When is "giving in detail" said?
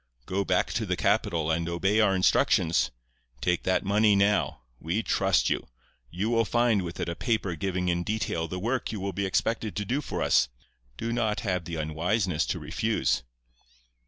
7.55-8.47